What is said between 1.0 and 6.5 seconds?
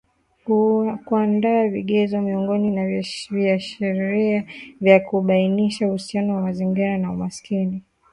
Kuandaa vigezo miongozo na viashiria vya kubainisha uhusiano wa